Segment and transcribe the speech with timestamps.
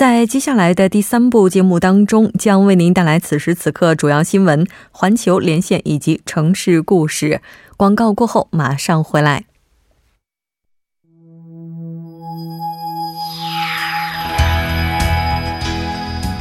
[0.00, 7.42] 在接下来的第三部节目当中，将为您带来此时此刻主要新闻、环球连线以及城市故事。
[7.76, 9.44] 广告过后马上回来。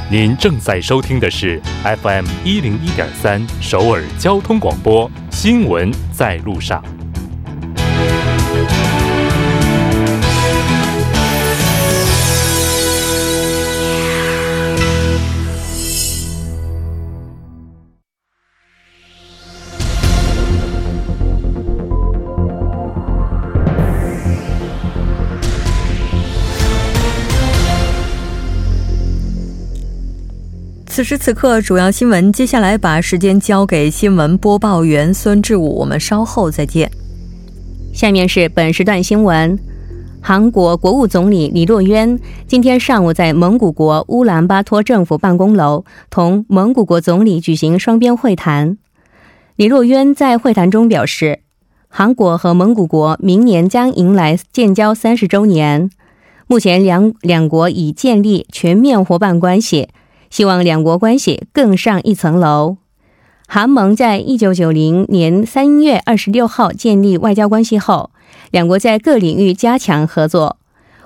[0.09, 6.81] 您正在收听的是 FM 一零一点三首尔交通广播，新闻在路上。
[30.90, 32.34] 此时此刻，主要新闻。
[32.34, 36.90] 接下来把时间交给新闻播报员孙志武，我们稍后再见。
[37.93, 39.57] 下面是本时段新闻：
[40.20, 48.76] 韩国国务总理李洛渊今天上午在蒙古国乌兰巴托政府办公楼同蒙古国总理举行双边会谈。
[49.57, 51.41] 李洛渊在会谈中表示，
[51.87, 55.91] 韩国和蒙古国明年将迎来建交三十周年，
[56.48, 59.90] 目前两两国已建立全面伙伴关系。
[60.30, 62.77] 希望两国关系更上一层楼。
[63.48, 68.12] 韩蒙在一九九零年三月二十六号建立外交关系后，
[68.52, 70.57] 两国在各领域加强合作。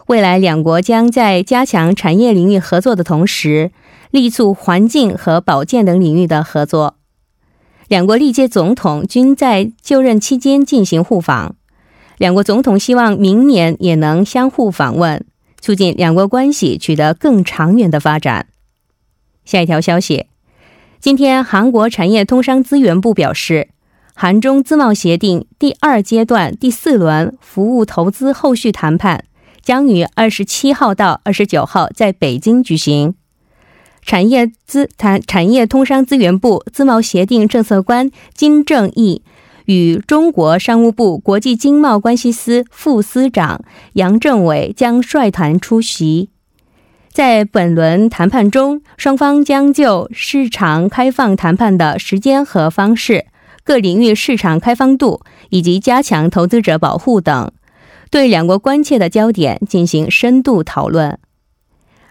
[0.07, 3.71] 未来两国将在加强产业领域合作的同时，
[4.11, 6.95] 力促环境和保健等领域的合作。
[7.87, 11.55] 两国历届总统均在就任期间进行互访。
[12.17, 15.25] 两国总统希望明年也能相互访问，
[15.61, 18.47] 促进两国关系取得更长远的发展。
[19.45, 20.27] 下一条消息，
[20.99, 23.69] 今天韩国产业通商资源部表示，
[24.13, 29.25] 韩中自贸协定第二阶段第四轮服务投资后续谈判
[29.61, 33.15] 将于二十七号到二十九号在北京举行。
[34.01, 39.21] 产业资产产业通商资源部自贸协定政策官金正义
[39.65, 46.29] 与中国商务部国际经贸关系司副司长杨政伟将率团出席。
[47.13, 53.27] 在本轮谈判中，双方将就市场开放谈判的时间和方式、
[53.63, 57.51] 各领域市场开放度以及加强投资者保护等，
[58.09, 61.19] 对两国关切的焦点进行深度讨论。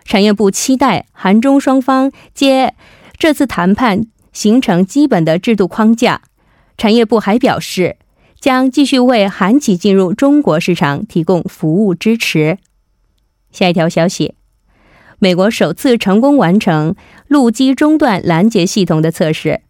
[0.04, 2.74] 产业部期待韩中双方借
[3.18, 6.22] 这次谈判形成基本的制度框架。
[6.78, 7.96] 产业部还表示，
[8.38, 12.58] 将继续为韩企进入中国市场提供服务支持。
[13.50, 14.36] 下一条消息。
[15.22, 16.96] 美国首次成功完成
[17.28, 19.60] 陆基中段拦截系统的测试。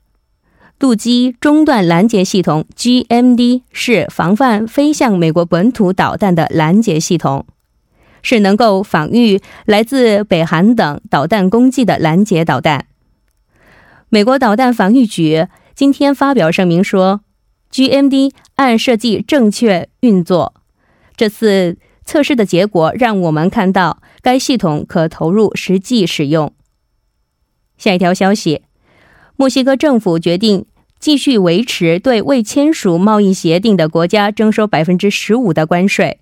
[0.80, 7.44] 陆基中段拦截系统 （GMD） 是防范飞向美国本土导弹的拦截系统，
[8.22, 12.86] 是能够防御来自北韩等导弹攻击的拦截导弹。
[14.08, 17.20] 美国导弹防御局今天发表声明说
[17.70, 20.54] ，GMD 按设计正确运作。
[21.14, 21.76] 这次。
[22.12, 26.52] 测试的结果让我们看到该系统可投入实际使用。
[27.78, 28.64] 下一条消息：
[29.36, 30.66] 墨西哥政府决定
[31.00, 36.20] 继续维持对未签署贸易协定的国家征收百分之十五的关税。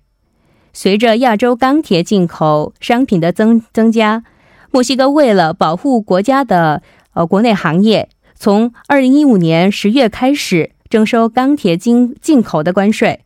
[0.71, 4.23] 随着亚洲钢铁进口商品的增增加，
[4.71, 6.81] 墨西哥为了保护国家的
[7.11, 13.25] 呃国内行业，从二零一五年十月开始征收钢铁进进口的关税。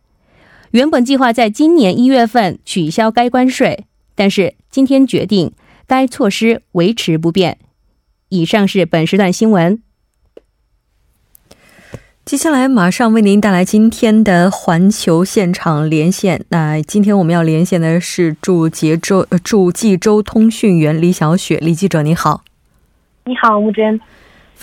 [0.75, 5.53] 原本计划在今年一月份取消该关税，但是今天决定
[5.87, 7.59] 该措施维持不变。
[8.27, 9.81] 以上是本时段新闻。
[12.25, 16.43] 接下来马上为您带来今天的环球现场连线。
[16.49, 22.43] 那今天我们要连线的是驻济州驻济州通讯员李小雪，李记者你好。
[23.23, 23.97] 你好，木真。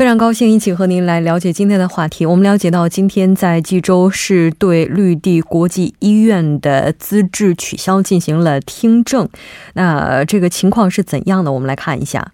[0.03, 2.27] 非常高兴一起和您来了解今天的话题。
[2.27, 9.29] 我们了解到，今天在济州是对绿地国际医院的资质取消进行了听证。
[9.75, 11.53] 那这个情况是怎样的？
[11.53, 12.33] 我们来看一下。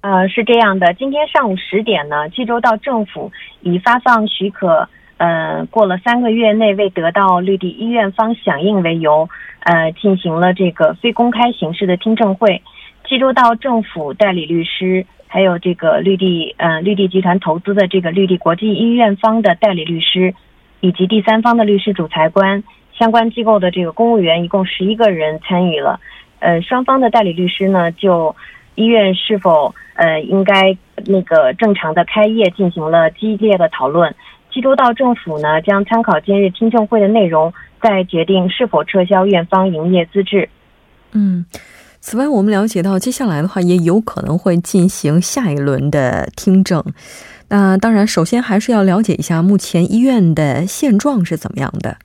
[0.00, 3.30] 呃，是这样的，今天上午十点呢，济州道政府
[3.60, 4.88] 以发放许可，
[5.18, 9.28] 呃，过了三个月内未得到绿地医院方响应为由，
[9.60, 12.62] 呃，进行了这个非公开形式的听证会。
[13.06, 15.04] 济州道政府代理律师。
[15.36, 20.32] 还有这个绿地，嗯，绿地集团投资的这个绿地国际医院方的代理律师，
[20.80, 26.00] 以及第三方的律师主裁官，相关机构的这个公务员，一共十一个人参与了。
[26.38, 28.34] 呃，双方的代理律师呢，就
[28.76, 30.74] 医院是否呃应该
[31.04, 34.14] 那个正常的开业进行了激烈的讨论。
[34.50, 37.52] 济州道政府呢，将参考今日听证会的内容，
[37.82, 40.48] 再决定是否撤销院方营业资质。
[41.12, 41.44] 嗯。
[42.08, 46.80] 此外，我们了解到，接下来的话也有可能会进行下一轮的听证。
[47.48, 51.96] 那当然，首先还是要了解一下目前医院的现状是怎么样的。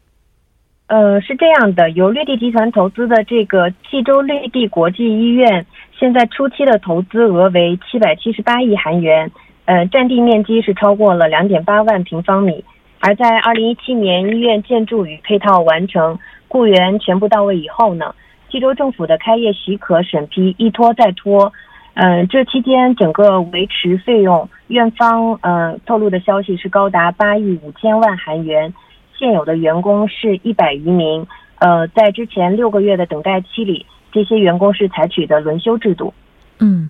[0.88, 5.68] 呃，是这样的，由绿地集团投资的这个济州绿地国际医院，
[6.00, 9.32] 现在初期的投资额为七百七十八亿韩元，
[9.66, 12.66] 呃，占地面积是超过了两点八万平方米。
[13.02, 16.18] 而在二零一七年医院建筑与配套完成、
[16.48, 18.16] 雇员全部到位以后呢？
[18.52, 21.54] 济州政府的开业许可审批一拖再拖，
[21.94, 28.74] 嗯，这期间整个维持费用，院方嗯透露的消息是高达八亿五千万韩元，
[29.18, 31.26] 现有的员工是一百余名，
[31.60, 36.14] 呃，在之前六个月的等待期里，这些员工是采取的轮休制度，
[36.60, 36.90] 嗯。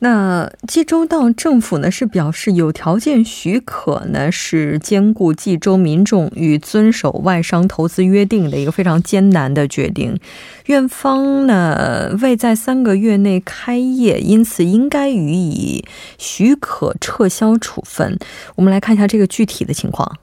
[0.00, 10.18] 那济州道政府呢是表示有条件许可呢，是兼顾济州民众与遵守外商投资约定的一个非常艰难的决定。
[10.66, 15.82] 院方呢未在三个月内开业，因此应该予以
[16.18, 18.18] 许可撤销处分。
[18.56, 20.18] 我们来看一下这个具体的情况。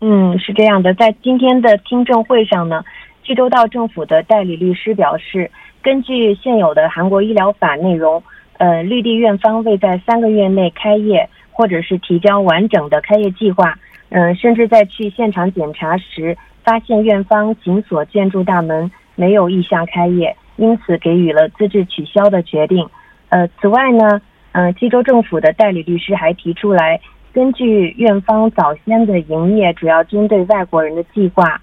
[0.00, 2.82] 嗯，是这样的，在今天的听证会上呢，
[3.26, 5.50] 济州道政府的代理律师表示，
[5.82, 8.22] 根据现有的韩国医疗法内容。
[8.58, 13.78] 呃，绿地院方未在三个月内开业，或者是提交完整的开业计划，
[14.10, 22.88] 嗯，甚至在去现场检查时发现院方紧锁建筑大门，没有意向开业，因此给予了资质取消的决定。
[23.28, 24.20] 呃，此外呢，
[24.52, 27.00] 嗯，济州政府的代理律师还提出来，
[27.32, 31.60] 根据院方早先的营业主要针对外国人的计划，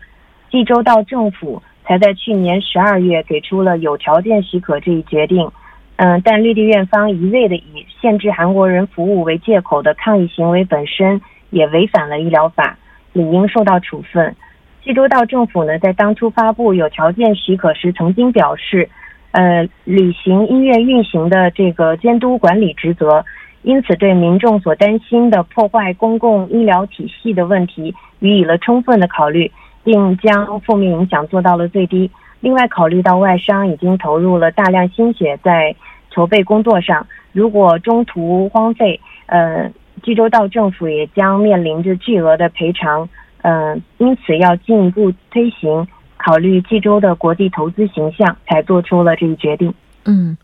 [0.49, 5.51] 济州道政府才在去年十二月给出了有条件许可这一决定。
[5.97, 11.21] 嗯，但绿地院方一味的以限制韩国人服务为借口的抗议行为本身
[11.51, 12.77] 也违反了医疗法，
[13.13, 14.35] 理应受到处分。
[14.83, 18.89] 济州道政府呢，在当初发布有条件许可时，曾经表示，
[19.31, 23.23] 呃，履行医院运行的这个监督管理职责，
[23.63, 29.49] 因此对民众所担心的破坏公共医疗体系的问题予以了充分的考虑，
[29.83, 32.11] 并将负面影响做到了最低。
[32.45, 35.75] 另外，考虑到外商已经投入了大量心血在
[36.11, 39.67] 筹备工作上，如果中途荒废，呃，
[40.03, 43.09] 济州道政府也将面临着巨额的赔偿，
[43.41, 45.87] 嗯，因此要进一步推行，
[46.17, 49.73] 考虑济州的国际投资形象，才做出了这一决定。
[50.05, 50.37] 嗯。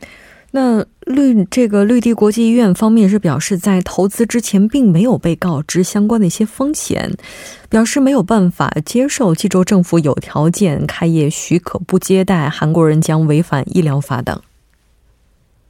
[0.54, 7.10] 那绿这个绿地国际医院方面是表示，在投资之前并没有被告知相关的一些风险，
[7.70, 14.38] 表示没有办法接受济州政府有条件开业许可不接待韩国人将违反医疗法等。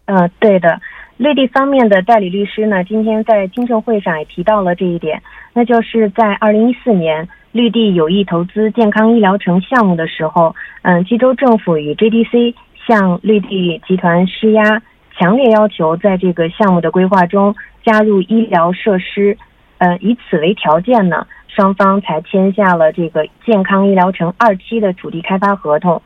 [0.06, 0.82] 呃，对的，
[1.18, 5.22] 绿地方面的代理律师呢，今天在听证会上也提到了这一点，
[5.54, 12.56] 那就是在二零一四年绿地有意投资健康医疗城项目的时候，嗯，济州政府与 JDC。
[12.92, 14.82] 向绿地集团施压，
[15.18, 19.38] 强烈要求在这个项目的规划中加入医疗设施，
[19.78, 26.02] 呃，以此为条件呢，双方才签下了这个健康医疗城二期的土地开发合同。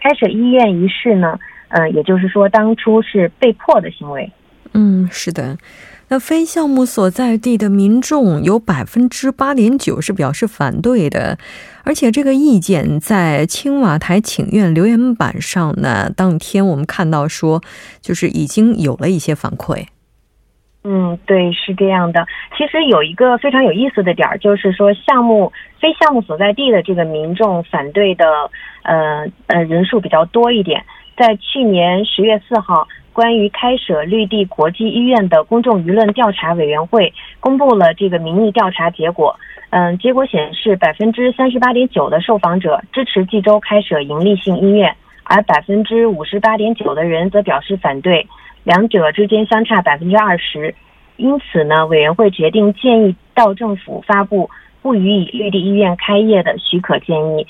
[0.00, 4.30] 开设医院一事呢，嗯，也就是说，当初是被迫的行为。
[4.74, 5.56] 嗯，是的。
[6.10, 11.36] 那非项目所在地的民众有百分之八点九是表示反对的，
[11.84, 17.62] 而且这个意见在青瓦台请愿留言板上呢，当天我们看到说，
[18.00, 19.86] 就是已经有了一些反馈。
[20.84, 22.26] 嗯，对，是这样的。
[22.56, 28.24] 其实有一个非常有意思的点儿，就是说项目非项目所在地的这个民众反对的，
[28.82, 30.82] 呃呃人数比较多一点。
[31.18, 32.88] 在去年十月四号。
[33.18, 39.34] 关于开设绿地国际医院的公众舆论调查委员会公布了这个民意调查结果。
[39.70, 44.94] 嗯，结果显示，百分之三十八点九的受访者支持济州开设盈利性医院，
[45.24, 48.24] 而百分之五十八点九的人则表示反对，
[48.62, 50.72] 两者之间相差百分之二十。
[51.16, 54.48] 因此呢，委员会决定建议道政府发布
[54.80, 57.44] 不予以绿地医院开业的许可建议。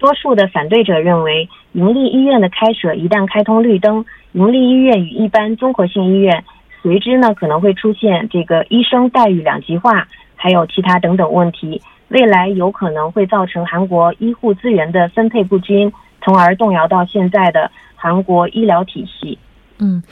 [0.00, 6.42] 多数的反对者认为，盈利医院的开设一旦开通绿灯，盈利医院与一般综合性医院
[6.82, 15.92] 随之呢可能会出现这个医生待遇两极化，还有其他等等问题，未来有可能会造成韩国医护资源的分配不均，
[16.22, 19.38] 从而动摇到现在的韩国医疗体系。
[19.78, 20.02] 嗯。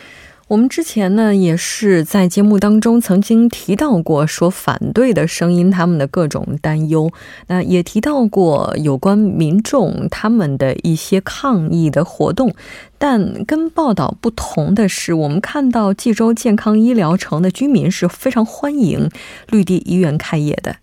[0.48, 7.10] 我们之前呢也是在节目当中曾经提到过说反对的声音，他们的各种担忧，
[7.48, 12.54] 那也提到过有关民众他们的一些抗议的活动。
[12.96, 19.10] 但跟报道不同的是，我们看到济州健康医疗城的居民是非常欢迎
[19.50, 20.76] 绿地医院开业的。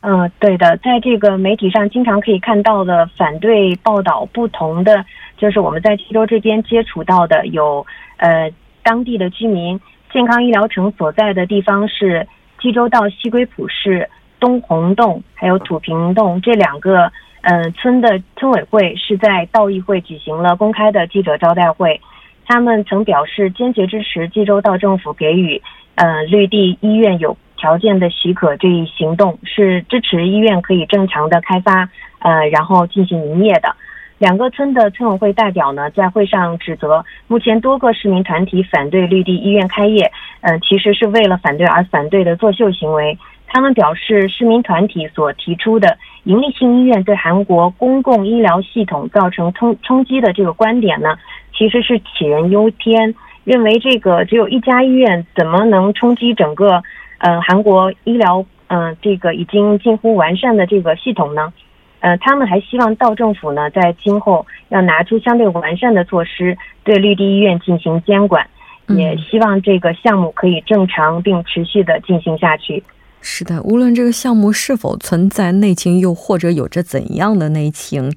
[0.00, 5.04] 嗯，对的，在这个媒体上经常可以看到的反对报道不同的，
[5.36, 7.84] 就是我们在济州这边接触到的有。
[8.18, 8.50] 呃，
[8.82, 9.78] 当地的居民，
[10.10, 12.26] 健康医疗城所在的地方是
[12.58, 14.08] 济州道西归浦市
[14.40, 17.12] 东红洞还有土平洞这两个
[17.42, 22.00] 呃村的村委会是在道议会举行了公开的记者招待会，
[22.46, 25.60] 他们曾表示坚决支持济州道政府给予
[25.96, 31.88] 呃绿地医院有条件的许可这一行动，是支持医院可以正常的开发
[32.20, 33.74] 呃然后进行营业的。
[34.18, 40.10] 两个村的村委会代表呢，在会上指责，目前多个市民团体反对绿地医院开业，
[40.40, 43.18] 嗯，其实是为了反对而反对的作秀行为。
[43.46, 51.16] 他们表示，市民团体所提出的盈利性医院对韩国公共医疗系统造成冲冲击的这个观点呢，
[51.56, 56.82] 其实是杞人忧天，认为这个只有一家医院怎么能冲击整个，
[57.18, 61.52] 嗯，韩国医疗，嗯，这个已经近乎完善的这个系统呢？
[62.00, 68.46] 呃，他们还希望道政府呢，在今后要拿出相对完善的措施，对绿地医院进行监管，
[68.88, 72.82] 也希望这个项目可以正常并持续的进行下去。
[73.28, 78.14] 是的，无论这个项目是否存在内情，又或者有着怎样的内情，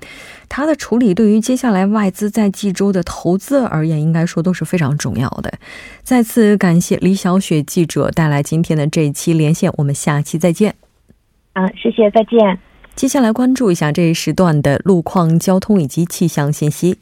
[0.48, 5.51] 它的处理对于接下来外资在济州的投资而言，应该说都是非常重要的。
[6.04, 10.75] 再次感谢李小雪记者带来今天的这一期连线，我们下期再见。
[11.54, 12.60] 嗯，谢谢，再见。
[12.96, 17.00] 接下来关注一下这一时段的路况、交通以及气象信息。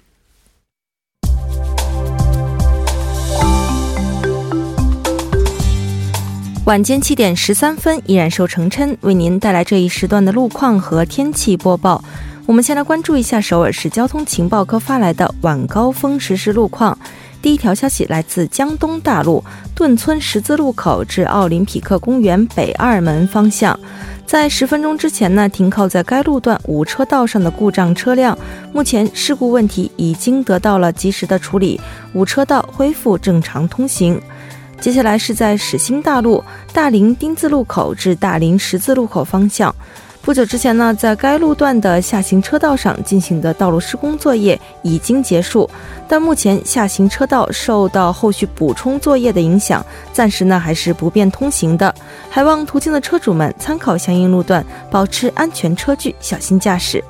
[6.67, 12.03] 晚间七点十三分，依然受成琛为您带来这一时段的路况和天气播报。
[12.45, 16.97] 我们先来关注一下首尔市交通情报科发来的晚高峰实时路况。
[17.41, 19.41] 第一条消息来自江东大路
[19.73, 23.79] 顿村十字路口至奥林匹克公园北二门方向。
[24.25, 28.37] 在十分钟之前呢，停靠在该路段五车道上的故障车辆，
[28.73, 31.79] 目前事故问题已经得到了及时的处理，
[32.11, 34.21] 五车道恢复正常通行。
[34.79, 39.73] 接下来是在始兴大路大林丁字路口至大林十字路口方向。
[40.21, 45.69] 不久之前呢，在该路段的下行车道上进行的道路施工作业已经结束，
[46.05, 51.95] 但目前下行车道受到后续补充作业的影响，暂时呢还是不便通行的。
[52.29, 57.01] 还望途经的车主们参考相应路段，保持安全车距，小心驾驶。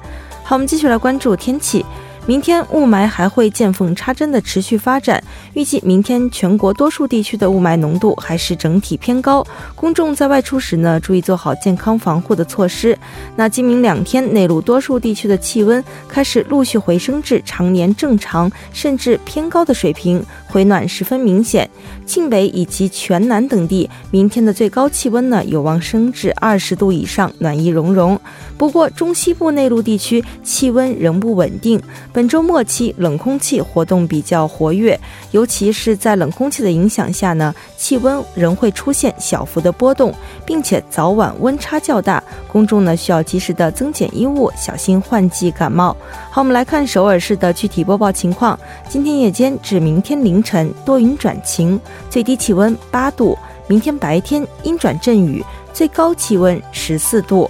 [0.43, 1.83] 好，我们继续来关注天气。
[2.27, 12.99] 明天雾霾还会见缝插针的持续发展，预计明天全国多数地区的雾霾浓度还是整体偏高，公众在外出时呢，注意做好健康防护的措施。
[13.37, 21.69] 那今明两天，内陆多数地区的气温开始陆续回升至常年正常甚至偏高的水平，回暖十分明显。
[22.05, 28.19] 庆北以及全南等地，明天的最高气温呢，有望升至二十度以上，暖意融融。
[28.57, 31.79] 不过中西部内陆地区气温仍不稳定。
[32.11, 34.99] 本周末期冷空气活动比较活跃，
[35.31, 40.13] 尤其是在冷空气的影响下呢，气温仍会出现小幅的波动，
[40.45, 45.95] 并且早晚温差较大，公众呢需要及时的增减衣物，小心换季感冒。
[46.31, 48.57] 好，我们来看首尔市的具体播报情况。
[48.89, 51.79] 今天夜间至明天凌晨多云转晴，
[52.11, 53.35] 最低气温八度；
[53.67, 57.49] 明天白天阴转阵雨，最高气温十四度。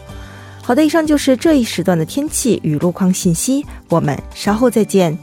[0.63, 5.17] 好的，以上就是这一时段的天气与路况信息，我们稍后再见。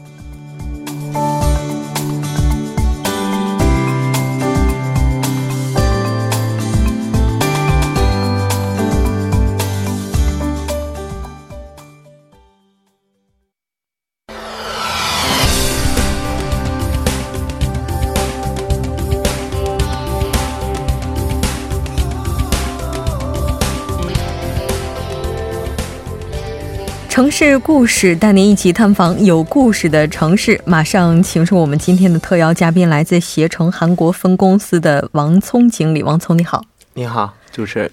[27.37, 30.57] 是故事带您一起探访有故事的城市。
[30.63, 36.01] 马上请出我们今天的特邀嘉宾，来自携程韩国分公司的王聪经理。
[36.01, 36.63] 王聪，你好！
[36.93, 37.91] 你好，主持人。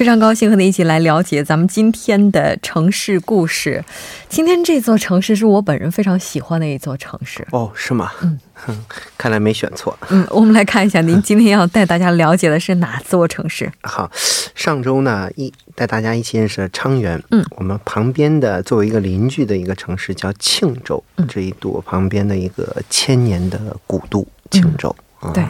[0.00, 3.84] 非常高兴和你一起来了解咱们今天的城市故事。
[4.30, 7.46] 今天这座城市是我本人非常喜欢的一座城市。
[7.50, 8.10] 哦，是吗？
[8.22, 8.40] 嗯，
[9.18, 9.94] 看来没选错。
[10.08, 13.70] 嗯，我们来看一下，您 今天要带大家了解的是哪座城市？
[13.82, 14.10] 好，
[14.54, 17.22] 上周呢一带大家一起认识了昌原。
[17.30, 24.26] 嗯，我们旁边的作为一个邻居的一个城市叫庆州，嗯这一度旁边的一个千年的古都。
[24.50, 24.96] 庆州。
[25.34, 25.44] 对。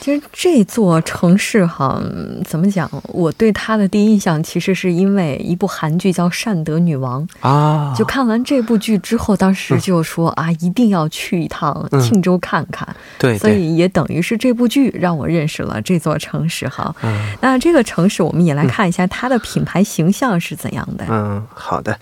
[0.00, 2.02] 其实这座城市哈，
[2.46, 2.90] 怎么讲？
[3.08, 7.94] 我对它的第一印象，其实是因为一部韩剧叫《善德女王》啊。
[7.94, 12.88] 就看完这部剧之后，当时就说啊，一定要去一趟庆州看看。
[13.18, 16.94] 对，所以也等于是这部剧让我认识了这座城市哈。
[17.42, 21.04] 那这个城市，我们也来看一下它的品牌形象是怎样的。
[21.10, 21.94] 嗯，好的。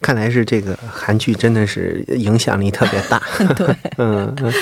[0.00, 3.20] 看来是这个韩剧真的是影响力特别大。
[3.56, 4.52] 对，嗯嗯。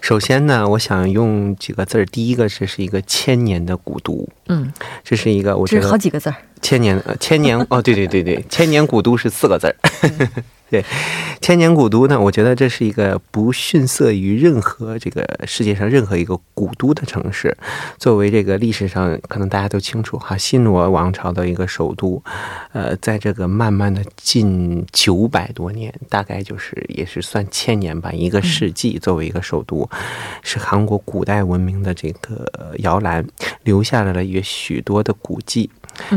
[0.00, 2.06] 首先呢，我想用几个字儿。
[2.19, 4.28] 第一个，这是一个千年的古都。
[4.48, 4.72] 嗯，
[5.02, 6.36] 这是一个，我觉得好几个字儿。
[6.60, 9.76] 千年，千年哦，对对对对，千年古都是四个字儿。
[10.72, 10.84] 对，
[11.40, 17.56] 千年古都呢，我觉得这是一个不逊色于任何这个世界上任何一个古都的城市。
[17.98, 22.22] 作为这个历史上，可能大家都清楚哈，新罗王朝的一个首都，
[22.72, 29.90] 呃，在这个慢慢的近九百多年，大概就是也是算千年吧，一个世纪，作为一个首都，
[30.44, 32.46] 是韩国古代文明的这个
[32.78, 33.26] 摇篮，
[33.64, 35.68] 留下来了也许多的古迹。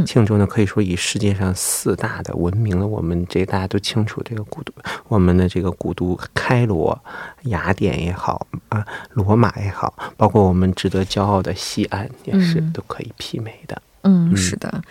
[0.05, 2.87] 庆州呢，可以说以世界上四大的闻名了。
[2.87, 4.71] 我们这大家都清楚，这个古都，
[5.07, 6.97] 我们的这个古都开罗、
[7.43, 13.81] 雅典也好啊，罗马也好，包括我们值得骄傲的西安，也是都可以媲美的。
[14.03, 14.81] 嗯，是的。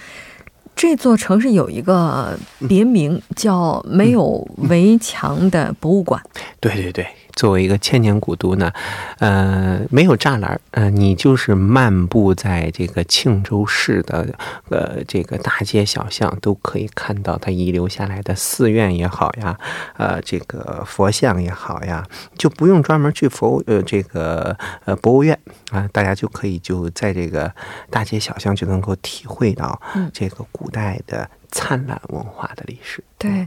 [0.74, 6.22] 这座城市有一个别名叫“没有围墙的博物馆”。
[6.60, 7.06] 对对对。
[7.34, 8.72] 作为一个千年古都呢，
[9.18, 14.34] 呃，没有栅栏，呃，你就是漫步在这个庆州市的
[14.68, 19.58] 呃这个大街小巷，都可以看到它遗留下来的寺院也好呀，
[19.96, 25.38] 呃，这个佛像也好呀，就不用专门去佛呃这个呃博物院
[25.70, 27.52] 啊，大家就可以就在这个
[27.90, 29.80] 大街小巷就能够体会到
[30.12, 31.28] 这个古代的。
[31.52, 33.02] 灿烂文化的历史。
[33.16, 33.46] 对，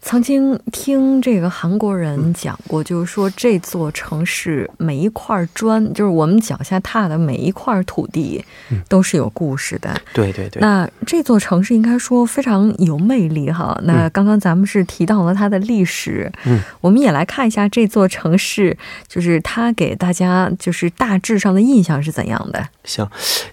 [0.00, 8.44] 曾经听这个韩国人讲过，就是说这座城市每一块砖，就是我们脚下踏的每一块土地，
[8.88, 10.00] 都是有故事的。
[10.14, 10.60] 对对对。
[10.60, 13.76] 那这座城市应该说非常有魅力哈。
[13.82, 22.64] 那刚刚咱们是提到了它的历史，嗯，我们也来看一下这座城市，就是它给大家就是大致上的印象是怎样的。
[22.84, 23.04] 行，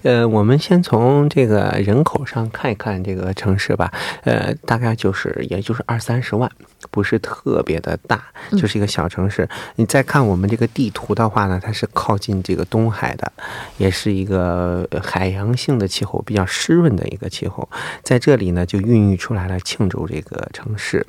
[0.03, 3.91] 呃，我们先从这个人口上看一看这个城市吧。
[4.23, 6.49] 呃，大概就是也就是二三十万，
[6.91, 9.47] 不是特别的大，就是一个小城市。
[9.75, 13.31] 你再看我们这个地图的话呢，它是靠近这个东海的，
[13.77, 17.67] 也是一个海洋性的气候，比较湿润的一个气候。
[18.03, 21.05] 在这里呢，就孕育出来了庆州这个城市。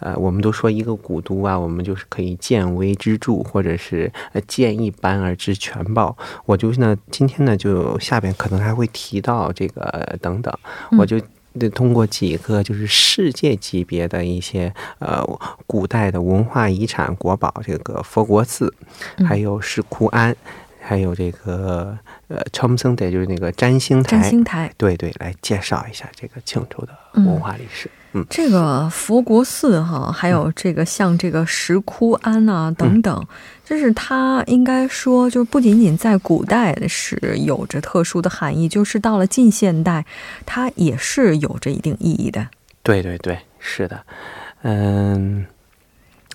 [0.00, 4.12] 呃，我们都说一个古都啊，我们就是可以见微知著，或者是
[4.46, 6.16] 见一斑而知全豹。
[6.44, 10.52] 我就呢，今天呢，就下边可能还会提到这个等等，
[10.98, 11.20] 我就。
[11.58, 15.22] 得通过几个就是世界级别的一些呃
[15.66, 18.72] 古代的文化遗产国宝，这个佛国寺，
[19.26, 20.34] 还有石窟庵，
[20.88, 21.94] 还有这个
[22.28, 27.90] 呃长生台，就是那个占星台，占星台，对对，来介绍一下这个庆州的文化历史。
[28.12, 33.26] 嗯，这个佛国寺哈，还有这个像这个石窟庵啊等等。
[33.62, 40.06] 就是它应该说，就不仅仅在古代是有着特殊的含义，就是到了近现代，
[40.46, 42.48] 它也是有着一定意义的。
[42.82, 44.02] 对对对，是的。
[44.62, 45.44] 嗯，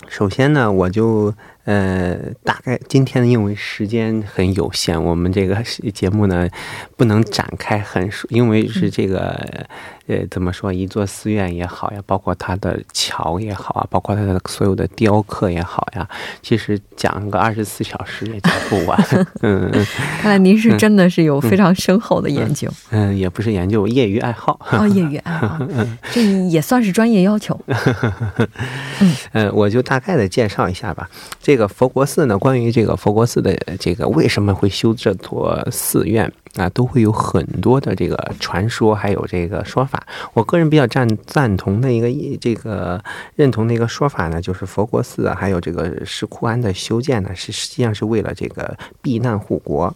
[0.08, 1.34] 首先呢，我就。
[1.66, 6.50] 呃，大概今天，因为时间很有限，我们这个节目呢
[6.98, 9.66] 不能展开很，因为是这个
[10.08, 16.06] 呃，怎么说，一座寺院也好呀，包括它的桥也好啊，包括它的所有的雕刻也好呀，
[16.42, 19.00] 其实讲个二十四小时也讲不完。
[19.40, 19.86] 嗯嗯，
[20.22, 22.70] 看来您是真的是有非常深厚的研究。
[22.92, 24.60] 嗯，也不是研究，业余爱好。
[24.72, 25.58] 哦，业余爱好，
[26.12, 27.58] 这也算是专业要求。
[27.68, 31.10] 嗯，呃，我就大概的介绍一下吧。
[31.42, 32.36] 这这个佛国寺呢？
[32.36, 36.30] 关于这个佛国寺的这个为什么会修这座寺院？
[36.56, 39.93] 啊，都会有很多的这个传说，还有这个说法。
[40.34, 43.04] 我个人比较赞赞同的一个这个
[43.36, 49.92] 认同的一个说法呢，就是佛国寺啊，还有这个石窟庵的修建呢，是实际上是为了这个避难护国，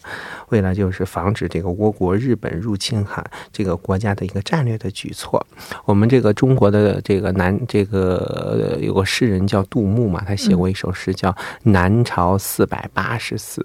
[0.49, 5.45] 为了就是防止这个倭国日本入侵哈这个国家的一个战略的举措。
[5.85, 11.31] 我们这个中国的这个南这个有个诗人叫杜牧嘛，他写过一首诗叫
[11.61, 13.63] 《南朝四百八十寺，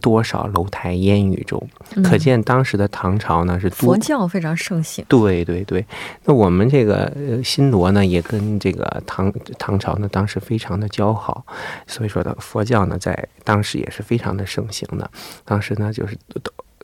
[0.00, 1.62] 多少楼台烟雨中》，
[2.02, 2.22] 可。
[2.22, 5.84] 见当时的唐朝呢是佛教非常盛行，对对对。
[6.24, 7.12] 那我们这个
[7.44, 11.44] 新罗呢也跟这个唐唐朝呢当时非常的交好，
[11.86, 15.10] 所以说呢佛教呢在当时也是非常的盛行的。
[15.44, 16.16] 当时呢就是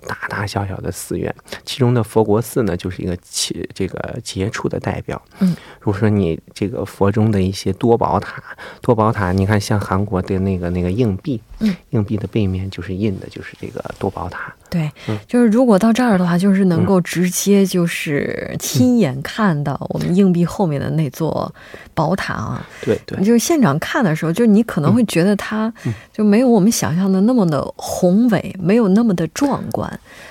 [0.07, 1.35] 大大小小的寺院，
[1.65, 5.21] 其中的佛国寺呢，就是一个其这个杰出的代表。
[5.41, 8.43] 嗯，如果说你这个佛中的一些多宝塔，
[8.81, 14.55] 多宝塔，你看像韩国的那个那个硬币，嗯，硬币的背面就是印的就是这个多宝塔。
[14.71, 21.51] 对嗯，就是如果到这儿的话，就是能够直接就是亲眼看到我们硬币后面的那座
[21.95, 22.67] 宝塔啊。
[22.83, 23.19] 对对。
[23.25, 25.73] 就是现场看的时候，就是你可能会觉得它
[26.13, 29.88] 就没有我们想象的那么的宏伟，没有那么的壮观，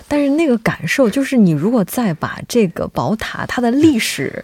[0.07, 4.43] 但是那个感受就是你如果再把这个宝塔它的历史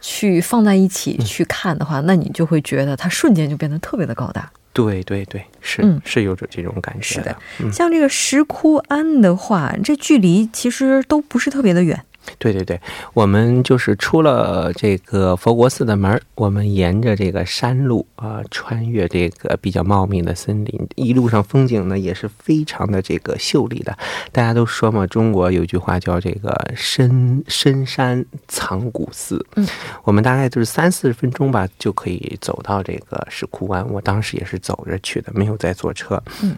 [0.00, 4.50] 去放在一起去看的话，那你就会觉得它瞬间就变得特别的高大。
[4.72, 7.36] 对对对，是、嗯是有着这种感觉是的
[7.72, 12.04] 像这个石窟庵的话，这距离其实都不是特别的远。
[12.38, 12.80] 对对对，
[13.12, 23.96] 我们就是出了这个佛国寺的门儿，我们沿着这个山路啊、穿越这个比较茂密的森林，一路上风景呢也是非常的这个秀丽的。
[24.32, 29.44] 大家都说嘛，中国有句话叫这个深深山藏古寺。
[29.56, 29.66] 嗯，
[30.04, 33.86] 我们大概就是三四十分钟吧，就可以走到这个石窟湾。
[33.90, 36.22] 我当时也是走着去的，没有再坐车。
[36.42, 36.56] 嗯。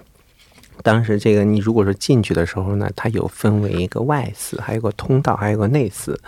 [0.82, 6.18] 当时这个你如果说进去的时候呢，它有分为一个外寺，还有个通道，还有个内寺。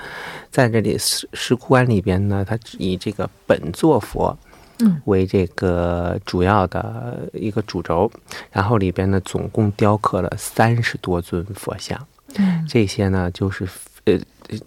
[0.50, 4.36] 在这里石石窟庵里边呢，它以这个本座佛，
[4.80, 8.10] 嗯，为这个主要的一个主轴，
[8.50, 12.06] 然后里边呢总共雕刻了三十多尊佛像，
[12.36, 13.66] 嗯这些呢就是
[14.04, 14.18] 呃。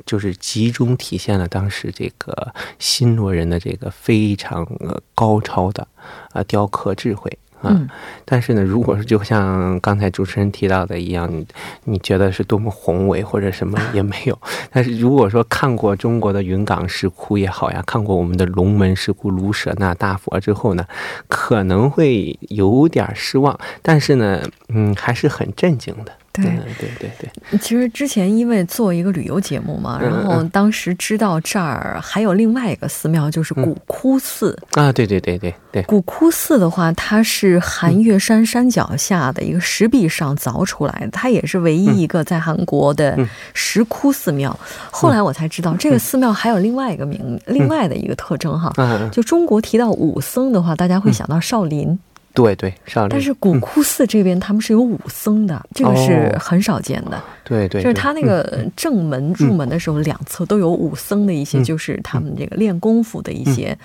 [0.06, 5.88] 就是集中体现了当时这个新罗人的这个非常呃高超的
[6.34, 7.90] 啊雕刻智慧啊，嗯
[8.26, 11.46] 但是呢，如果是就像刚才主持人提到的一样，你
[11.86, 14.38] 你觉得是多么宏伟或者什么也没有。
[14.72, 20.86] 但是如果说看过中国的云冈石窟也好呀，看过我们的龙门石窟卢舍那大佛之后呢，
[21.28, 23.60] 可能会有点失望。
[23.82, 26.12] 但是呢，嗯，还是很震惊的。
[26.34, 34.58] 对嗯对对对，其实之前因为做一个旅游节目嘛，嗯然后当时知道这儿还有另外一个寺庙，就是古窟寺。
[34.72, 44.58] 啊，对对对对对，古窟寺的话，它是寒岳山山脚下的一个石壁上凿出来的，它也是唯一一个在韩国的嗯石窟寺庙。
[44.90, 48.72] 后来我才知道，这个寺庙还有另外一个名，另外的一个特征哈。
[49.12, 51.98] 就中国提到武僧的话，大家会想到少林，
[52.34, 53.10] 对对，少林。
[53.10, 57.22] 但是古窟寺这边他们是有武僧的，这个是很少见的。
[57.44, 61.64] 对对，对就是他那个正门入门的时候，两侧都有武僧的一些，嗯。
[61.64, 63.78] 就是他们这个练功夫的一些，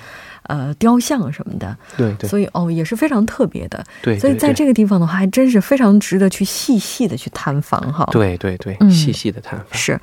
[0.48, 1.76] 呃，雕像什么的。
[1.96, 3.84] 对对所以哦，也是非常特别的。
[4.02, 10.00] 对，所以在这个地方的话，还真是非常值得去细细的去探访哈。，对对对嗯细细的探访是。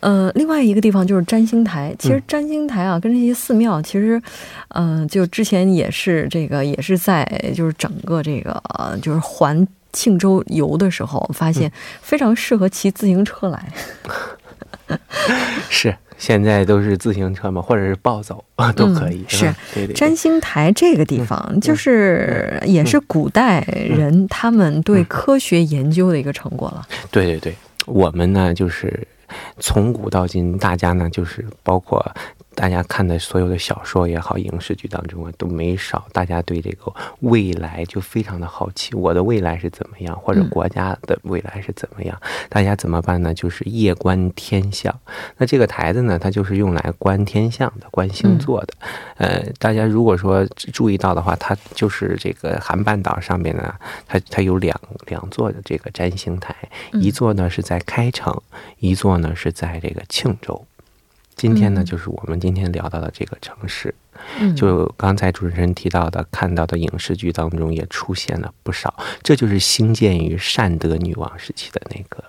[0.00, 1.94] 呃，另外一个地方就是占星台。
[1.98, 4.20] 其实嗯占星台啊，跟这些寺庙，其实，
[4.68, 11.72] 嗯、就之前也是这个，也是在就是整个这个呃，就是环庆州游的时候，发嗯现
[12.02, 13.72] 非常适合骑自行车来。
[15.68, 19.18] 是，现在都是自行车嘛，或者是暴走啊， 都可以。
[19.18, 26.86] 嗯是对对占星台这个地方，就是也是古代人他们对科学研究的一个成果了。
[27.10, 27.54] 对对对，
[27.86, 29.06] 我们呢就是
[29.58, 32.04] 从古到今，大家呢就是包括
[32.56, 42.18] 大家看的所有的小说也好，影视剧当中啊，都没少大家对这个未来就非常的好奇，我的未来是怎么样，或者嗯国家的未来是怎么样？
[42.48, 43.34] 大家怎么办呢？
[43.34, 44.92] 就是夜观天象。
[45.36, 48.74] 那这个台子呢，它就是用来观天象的，观星座的。
[49.18, 53.74] 呃，大家如果说注意到的话，它就是这个韩半岛上面呢，
[54.06, 56.56] 它它有两两座的这个占星台，
[56.92, 58.34] 嗯一座呢是在开城，
[58.78, 60.64] 一座呢是在这个庆州。
[61.36, 63.94] 今天呢，嗯就是我们今天聊到的这个城市，
[64.40, 68.92] 嗯，就刚才主持人提到的、看到的影视剧当中也出现了不少。
[69.22, 72.24] 这就是兴建于善德女王时期的那个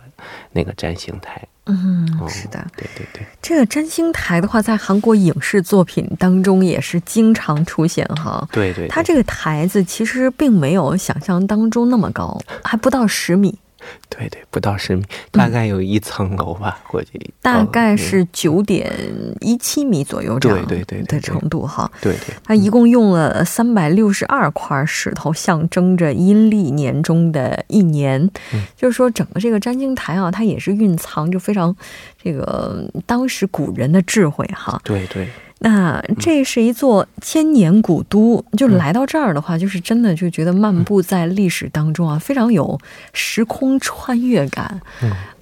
[0.52, 1.41] 那个占星台。
[1.70, 2.65] 嗯，哦，是的。
[2.76, 8.46] 对对对，这个占星台的话，在韩国影视作品当中也是经常出现哈。
[8.52, 13.58] 对对，它这个台子其实并没有想象当中那么高，还不到十米，
[14.10, 18.91] 对对不到十米，大概有一层楼吧，估计嗯大概嗯是九点
[19.41, 21.89] 一七米左右这样对对对对的程度哈。
[22.02, 28.21] 对对，它一共用了三百六十二块石头，象征着阴历年中的一年。
[28.54, 31.76] 嗯就是说，整个这个占星台啊，它也是蕴藏着非常
[32.27, 34.79] 这个当时古人的智慧哈。
[34.83, 35.27] 对对
[35.59, 42.77] 那这是一座千年古都，就来到这儿的话，就是真的就觉得漫步在历史当中啊，非常有
[43.11, 44.79] 时空穿越感。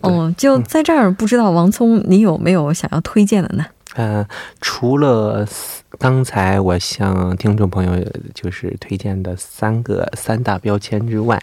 [0.03, 3.65] 嗯就在这儿，不知道王聪，你有没有想要推荐的呢？
[3.95, 4.25] 呃，
[4.61, 5.45] 除了
[5.99, 11.41] 刚才我向听众朋友就是推荐的三个三大标签之外，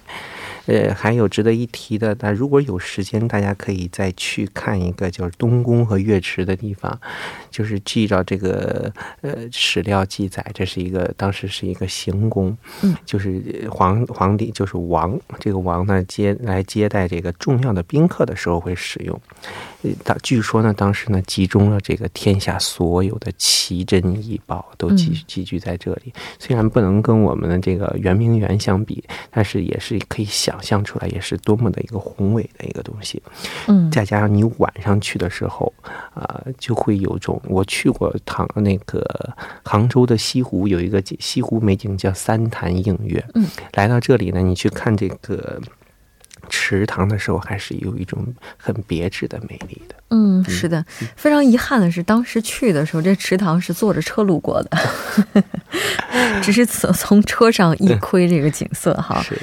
[0.67, 6.99] 呃，还有值得一提的，那如果有时间，大家可以再去看一个就是东宫和月池的地方，
[7.51, 19.21] 就是记着这个呃史料记载，这是一个当时是一个行宫，嗯，就是皇皇帝就是王，这个王呢接来接待这个重要的宾客的时候会使用。
[20.05, 26.13] 他据说呢，当时呢集中了这个天下所有的奇珍异宝都集集聚在这里。
[26.39, 33.23] 虽然不能跟我们的这个圆明园相比，但是也是可以想象出来，也是多么的一个宏伟的一个东西。
[33.69, 35.73] 嗯，再加上你晚上去的时候，
[36.15, 39.05] 啊，就会有种我去过唐那个
[39.65, 43.25] 杭州的西湖，有一个西湖美景叫三潭映月。
[43.35, 45.61] 嗯，来到这里呢，你去看这个。
[46.53, 48.23] 池塘的时候，还是有一种
[48.59, 49.95] 很别致的美丽的。
[50.11, 50.85] 嗯，是的，
[51.17, 55.43] 非常遗憾的是，当时去的时候，这池塘是坐着车路过的，
[56.45, 59.23] 只是从从车上一窥这个景色哈。
[59.23, 59.39] 是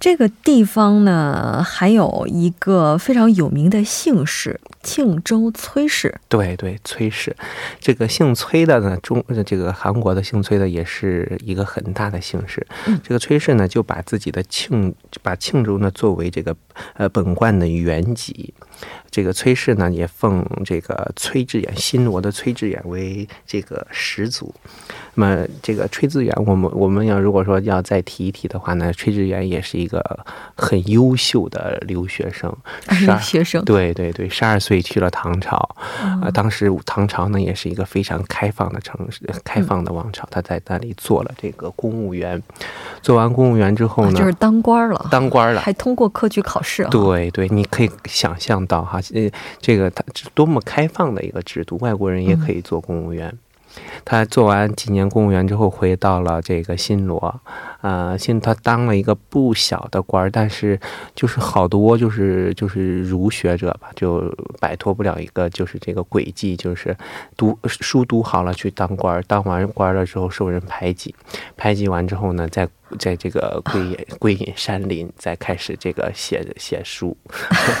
[0.00, 6.14] 这个地方呢，还有一个非常有名的姓氏——庆州崔氏。
[6.30, 7.36] 对对，崔氏，
[7.78, 12.66] 这个姓崔的呢，中这个韩国的姓崔的也是一个很大的姓氏。
[13.02, 16.53] 这个崔氏呢，就把自己的庆，把庆州呢作为这个
[16.94, 18.52] 呃本贯的原籍。
[19.10, 24.52] 这个崔氏呢，也奉这个崔志远新罗的崔志远为这个始祖。
[25.16, 30.02] 那么，这个崔志远，我们我们要如果说要再提一提的话呢，崔志远也是一个
[30.56, 32.52] 很优秀的留学生，
[33.06, 35.56] 留学生，对对对，十二岁去了唐朝，
[36.20, 42.42] 啊，当时唐朝呢也是一个非常开放的城市，开放的王朝，他在那里做了这个公务员，
[43.00, 48.98] 做完公务员之后呢，就是当官了，当官了，还通过科举考试，对对，你可以想象到哈。
[49.12, 53.36] 呃，这个他多么开放的一个制度，外国人也可以做公务员。
[54.04, 57.40] 他做完几年公务员之后，回到了这个新罗，
[57.80, 60.78] 啊，现他当了一个不小的官儿，但是
[61.12, 66.96] 就是好多就是就是儒学者吧，就摆脱不了一个就是这个轨迹，就是
[67.36, 71.12] 读书读好了去当官儿，当完官了之后受人排挤，
[71.56, 72.68] 排挤完之后呢，再。
[72.98, 77.16] 在这个归隐 归隐山林，再开始这个写写书。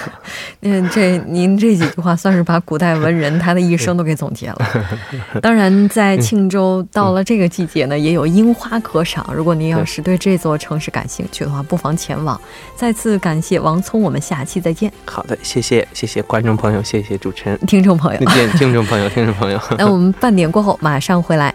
[0.60, 4.58] 嗯，这您这几句话算是把古代文人他的一生都给总结了。
[5.42, 9.28] 当然，在庆州到了这个季节呢，也有樱花可赏。
[9.34, 12.40] 如果您要是对这座城市感兴趣的话，不妨前往。
[12.76, 14.92] 再次感谢王聪，我们下期再见。
[15.04, 19.60] 好的，谢谢谢谢观众朋友，谢谢主持人，听众朋友，见听众朋友，听众朋友。
[19.76, 21.54] 那我们半点过后马上回来。